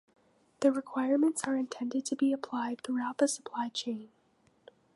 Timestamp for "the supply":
3.19-3.69